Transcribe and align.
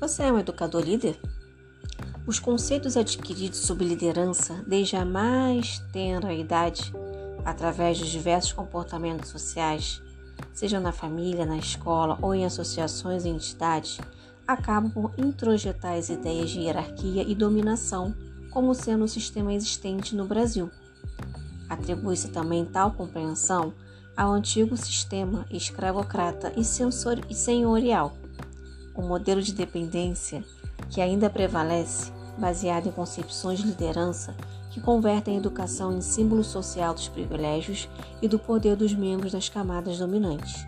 Você 0.00 0.22
é 0.22 0.32
um 0.32 0.38
educador 0.38 0.80
líder? 0.80 1.20
Os 2.26 2.38
conceitos 2.40 2.96
adquiridos 2.96 3.58
sobre 3.58 3.84
liderança 3.84 4.64
desde 4.66 4.96
a 4.96 5.04
mais 5.04 5.78
tenra 5.92 6.32
idade, 6.32 6.90
através 7.44 7.98
dos 7.98 8.08
diversos 8.08 8.50
comportamentos 8.50 9.28
sociais, 9.28 10.00
seja 10.54 10.80
na 10.80 10.90
família, 10.90 11.44
na 11.44 11.58
escola 11.58 12.18
ou 12.22 12.34
em 12.34 12.46
associações 12.46 13.26
e 13.26 13.28
entidades, 13.28 14.00
acabam 14.48 14.90
por 14.90 15.12
introjetar 15.18 15.98
as 15.98 16.08
ideias 16.08 16.48
de 16.48 16.60
hierarquia 16.60 17.22
e 17.22 17.34
dominação 17.34 18.14
como 18.50 18.74
sendo 18.74 19.04
o 19.04 19.08
sistema 19.08 19.52
existente 19.52 20.16
no 20.16 20.24
Brasil. 20.24 20.70
Atribui-se 21.68 22.28
também 22.28 22.64
tal 22.64 22.92
compreensão 22.92 23.74
ao 24.16 24.32
antigo 24.32 24.78
sistema 24.78 25.44
escravocrata 25.50 26.54
e 26.56 26.64
senhorial 27.34 28.16
o 28.94 29.02
modelo 29.02 29.42
de 29.42 29.52
dependência 29.52 30.44
que 30.88 31.00
ainda 31.00 31.30
prevalece, 31.30 32.12
baseado 32.38 32.88
em 32.88 32.92
concepções 32.92 33.58
de 33.58 33.66
liderança 33.66 34.34
que 34.70 34.80
convertem 34.80 35.34
a 35.34 35.38
educação 35.38 35.92
em 35.92 36.00
símbolo 36.00 36.44
social 36.44 36.94
dos 36.94 37.08
privilégios 37.08 37.88
e 38.22 38.28
do 38.28 38.38
poder 38.38 38.76
dos 38.76 38.94
membros 38.94 39.32
das 39.32 39.48
camadas 39.48 39.98
dominantes. 39.98 40.64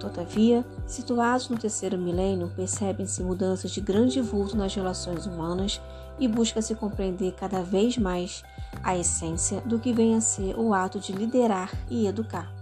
Todavia, 0.00 0.64
situados 0.86 1.48
no 1.48 1.56
terceiro 1.56 1.96
milênio, 1.96 2.52
percebem-se 2.54 3.22
mudanças 3.22 3.70
de 3.70 3.80
grande 3.80 4.20
vulto 4.20 4.56
nas 4.56 4.74
relações 4.74 5.26
humanas 5.26 5.80
e 6.18 6.28
busca-se 6.28 6.74
compreender 6.74 7.32
cada 7.32 7.62
vez 7.62 7.96
mais 7.96 8.42
a 8.82 8.96
essência 8.96 9.60
do 9.62 9.78
que 9.78 9.92
vem 9.92 10.14
a 10.14 10.20
ser 10.20 10.58
o 10.58 10.74
ato 10.74 10.98
de 10.98 11.12
liderar 11.12 11.72
e 11.88 12.06
educar. 12.06 12.52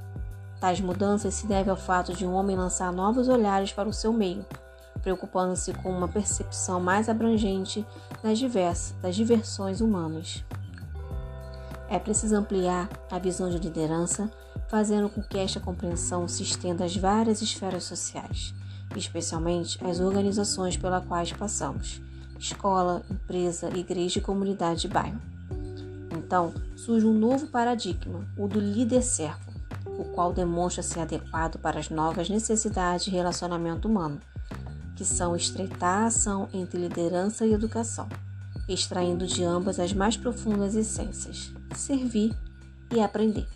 Tais 0.61 0.81
mudanças 0.81 1.35
se 1.35 1.47
devem 1.47 1.71
ao 1.71 1.77
fato 1.77 2.13
de 2.13 2.25
um 2.25 2.33
homem 2.35 2.57
lançar 2.57 2.93
novos 2.93 3.29
olhares 3.29 3.73
para 3.73 3.89
o 3.89 3.93
seu 3.93 4.13
meio, 4.13 4.47
preocupando-se 5.03 5.73
com 5.75 5.91
uma 5.91 6.09
percepção 6.09 6.81
mais 6.81 7.09
abrangente 7.09 7.85
das, 8.23 8.39
diversas, 8.39 8.95
das 9.03 9.15
diversões 9.15 9.81
humanas. 9.81 10.45
É 11.89 11.99
preciso 11.99 12.37
ampliar 12.37 12.89
a 13.11 13.19
visão 13.19 13.51
de 13.51 13.59
liderança, 13.59 14.31
fazendo 14.69 15.11
com 15.11 15.23
que 15.23 15.39
esta 15.39 15.61
compreensão 15.61 16.27
se 16.27 16.43
estenda 16.43 16.85
às 16.85 16.97
várias 16.97 17.43
esferas 17.43 17.85
sociais, 17.85 18.55
especialmente 18.97 19.79
às 19.85 20.01
organizações 20.01 20.77
pelas 20.77 21.05
quais 21.05 21.33
passamos 21.33 22.01
escola, 22.43 23.03
empresa, 23.09 23.71
igreja 23.77 24.19
e 24.19 24.23
comunidade 24.23 24.83
de 24.83 24.89
bairro. 24.89 25.21
Então, 26.11 26.53
surge 26.77 27.07
um 27.07 27.17
novo 27.17 27.47
paradigma, 27.47 28.27
o 28.37 28.49
do 28.49 28.59
líder-servo, 28.59 29.53
o 29.87 30.05
qual 30.07 30.33
demonstra 30.33 30.83
ser 30.83 31.01
adequado 31.01 31.59
para 31.59 31.79
as 31.79 31.89
novas 31.89 32.29
necessidades 32.29 33.05
de 33.05 33.11
relacionamento 33.13 33.87
humano, 33.87 34.21
que 34.97 35.05
são 35.05 35.35
estreitar 35.35 36.03
a 36.03 36.07
ação 36.07 36.49
entre 36.53 36.81
liderança 36.81 37.47
e 37.47 37.53
educação, 37.53 38.09
extraindo 38.69 39.27
de 39.27 39.45
ambas 39.45 39.81
as 39.81 39.93
mais 39.93 40.17
profundas 40.17 40.75
essências, 40.75 41.53
servir 41.75 42.35
e 42.93 43.01
aprender. 43.01 43.47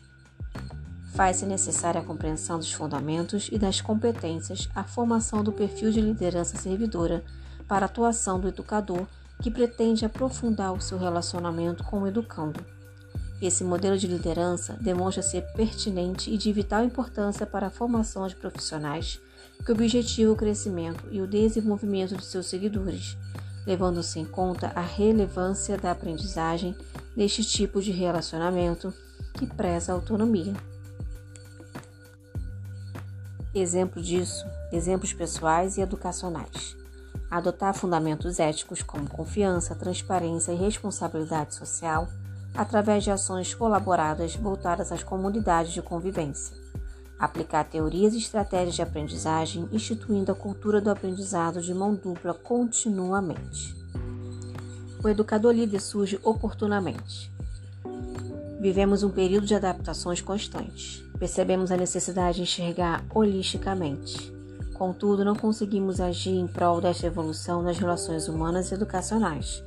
Faz-se 1.15 1.47
necessária 1.47 2.01
a 2.01 2.05
compreensão 2.05 2.59
dos 2.59 2.73
fundamentos 2.73 3.49
e 3.51 3.59
das 3.59 3.81
competências, 3.81 4.69
a 4.75 4.85
formação 4.85 5.43
do 5.43 5.53
perfil 5.53 5.91
de 5.91 6.01
liderança 6.01 6.59
servidora 6.59 7.25
para 7.67 7.87
a 7.87 7.89
atuação 7.89 8.39
do 8.39 8.49
educador 8.49 9.07
que 9.43 9.51
pretende 9.51 10.05
aprofundar 10.05 10.73
o 10.73 10.81
seu 10.81 10.99
relacionamento 10.99 11.85
com 11.85 12.03
o 12.03 12.07
educando. 12.07 12.76
Esse 13.41 13.63
modelo 13.63 13.99
de 13.99 14.07
liderança 14.07 14.79
demonstra 14.81 15.23
ser 15.23 15.43
pertinente 15.53 16.31
e 16.31 16.39
de 16.39 16.53
vital 16.53 16.83
importância 16.85 17.47
para 17.47 17.67
a 17.67 17.71
formação 17.71 18.27
de 18.27 18.35
profissionais 18.35 19.21
que 19.65 19.73
objetiva 19.73 20.33
o 20.33 20.37
crescimento 20.37 21.05
e 21.11 21.21
o 21.21 21.27
desenvolvimento 21.27 22.17
de 22.17 22.25
seus 22.25 22.47
seguidores, 22.47 23.17
levando-se 23.67 24.19
em 24.19 24.25
conta 24.25 24.73
a 24.75 24.81
relevância 24.81 25.77
da 25.77 25.91
aprendizagem 25.91 26.75
neste 27.15 27.45
tipo 27.45 27.83
de 27.83 27.91
relacionamento 27.91 28.93
que 29.35 29.47
preza 29.47 29.93
a 29.93 29.95
autonomia. 29.95 30.55
Exemplo 33.55 34.03
disso, 34.03 34.47
exemplos 34.73 35.13
pessoais 35.13 35.77
e 35.77 35.81
educacionais. 35.81 36.77
Adotar 37.31 37.75
fundamentos 37.75 38.39
éticos 38.39 38.83
como 38.83 39.09
confiança, 39.09 39.75
transparência 39.75 40.53
e 40.53 40.57
responsabilidade 40.57 41.55
social 41.55 42.09
através 42.57 43.05
de 43.05 43.11
ações 43.11 43.55
colaboradas 43.55 44.35
voltadas 44.37 44.91
às 44.91 45.03
comunidades 45.03 45.73
de 45.73 45.83
convivência 45.83 46.67
aplicar 47.19 47.65
teorias 47.65 48.15
e 48.15 48.19
estratégias 48.19 48.75
de 48.75 48.83
aprendizagem, 48.83 49.69
instituindo 49.73 50.31
a 50.31 50.35
cultura 50.35 50.81
do 50.81 50.91
aprendizado 50.91 51.61
de 51.61 51.73
mão 51.73 51.95
dupla 51.95 52.35
continuamente. 52.35 53.75
O 55.03 55.09
educador 55.09 55.55
líder 55.55 55.81
surge 55.81 56.19
oportunamente. 56.23 57.33
Vivemos 58.61 59.03
um 59.03 59.11
período 59.11 59.47
de 59.47 59.55
adaptações 59.55 60.21
constantes. 60.21 61.03
Percebemos 61.19 61.71
a 61.71 61.77
necessidade 61.77 62.37
de 62.37 62.43
enxergar 62.43 63.05
holisticamente. 63.15 64.35
Contudo, 64.75 65.25
não 65.25 65.37
conseguimos 65.37 66.01
agir 66.01 66.35
em 66.35 66.47
prol 66.47 66.81
desta 66.81 67.07
evolução 67.07 67.63
nas 67.63 67.79
relações 67.79 68.29
humanas 68.29 68.71
e 68.71 68.75
educacionais. 68.75 69.63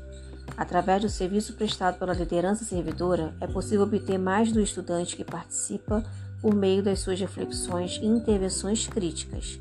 Através 0.58 1.02
do 1.02 1.10
serviço 1.10 1.54
prestado 1.54 1.98
pela 1.98 2.14
liderança 2.14 2.66
servidora, 2.66 3.34
é 3.40 3.48
possível 3.48 3.84
obter 3.84 4.18
mais 4.18 4.52
do 4.52 4.60
estudante 4.60 5.16
que 5.16 5.24
participa 5.24 6.04
por 6.42 6.54
meio 6.54 6.84
das 6.84 7.00
suas 7.00 7.20
reflexões 7.20 7.98
e 8.02 8.06
intervenções 8.06 8.88
críticas. 8.88 9.60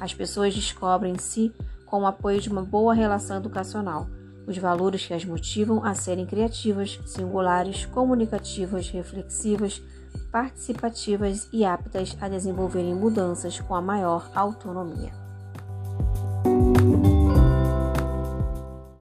As 0.00 0.12
pessoas 0.12 0.54
descobrem-se 0.54 1.52
com 1.84 2.02
o 2.02 2.06
apoio 2.06 2.40
de 2.40 2.48
uma 2.48 2.62
boa 2.62 2.94
relação 2.94 3.38
educacional, 3.38 4.08
os 4.46 4.56
valores 4.58 5.04
que 5.04 5.14
as 5.14 5.24
motivam 5.24 5.84
a 5.84 5.94
serem 5.94 6.26
criativas, 6.26 7.00
singulares, 7.04 7.84
comunicativas, 7.86 8.88
reflexivas, 8.90 9.82
participativas 10.30 11.48
e 11.52 11.64
aptas 11.64 12.16
a 12.20 12.28
desenvolverem 12.28 12.94
mudanças 12.94 13.58
com 13.60 13.74
a 13.74 13.80
maior 13.80 14.30
autonomia. 14.34 15.25